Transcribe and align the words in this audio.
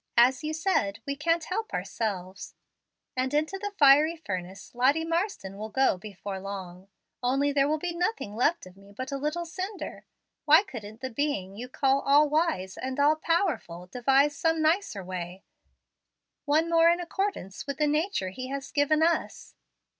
As 0.17 0.43
you 0.43 0.51
said, 0.51 0.97
we 1.05 1.15
can't 1.15 1.43
help 1.43 1.75
ourselves, 1.75 2.55
and 3.15 3.31
into 3.35 3.59
the 3.59 3.71
fiery 3.77 4.15
furnace 4.15 4.73
Lottie 4.73 5.05
Marsden 5.05 5.57
will 5.59 5.69
go 5.69 5.95
before 5.99 6.39
long; 6.39 6.87
only 7.21 7.51
there 7.53 7.67
will 7.69 7.77
be 7.77 7.93
nothing 7.93 8.33
left 8.35 8.65
of 8.65 8.75
me 8.75 8.91
but 8.91 9.11
a 9.11 9.17
little 9.17 9.45
cinder. 9.45 10.03
Why 10.45 10.63
couldn't 10.63 11.01
the 11.01 11.11
Being 11.11 11.55
you 11.55 11.69
call 11.69 12.01
all 12.01 12.27
wise 12.27 12.77
and 12.77 12.99
all 12.99 13.15
powerful, 13.17 13.85
devise 13.91 14.35
some 14.35 14.59
nicer 14.59 15.03
way, 15.03 15.43
one 16.45 16.67
more 16.67 16.89
in 16.89 16.99
accordance 16.99 17.67
with 17.67 17.77
the 17.77 17.85
nature 17.85 18.29
He 18.29 18.47
has 18.47 18.71
given 18.71 19.03
us? 19.03 19.53